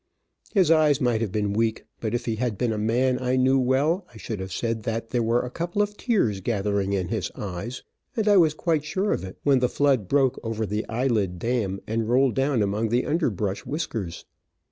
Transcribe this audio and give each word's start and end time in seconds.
His 0.51 0.71
eyes 0.71 0.99
might 0.99 1.21
have 1.21 1.31
been 1.31 1.53
weak, 1.53 1.85
but 1.99 2.15
if 2.15 2.25
he 2.25 2.37
had 2.37 2.57
been 2.57 2.73
a 2.73 2.77
man 2.79 3.19
I 3.21 3.35
knew 3.35 3.59
well, 3.59 4.07
I 4.11 4.17
should 4.17 4.39
have 4.39 4.51
said 4.51 4.81
there 4.81 5.21
were 5.21 5.43
a 5.43 5.51
couple 5.51 5.79
of 5.79 5.95
tears 5.95 6.39
gathering 6.41 6.91
in 6.91 7.09
his 7.09 7.29
eyes, 7.35 7.83
and 8.17 8.27
I 8.27 8.37
was 8.37 8.55
quite 8.55 8.83
sure 8.83 9.11
of 9.13 9.23
it 9.23 9.37
when 9.43 9.59
the 9.59 9.69
flood 9.69 10.07
broke 10.07 10.39
over 10.41 10.65
the 10.65 10.89
eye 10.89 11.05
lid 11.05 11.37
dam, 11.37 11.81
and 11.85 12.09
rolled 12.09 12.33
down 12.33 12.63
among 12.63 12.89
the 12.89 13.05
underbrush 13.05 13.63
whiskers. 13.63 14.25